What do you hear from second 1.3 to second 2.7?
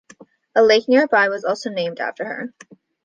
also named after her.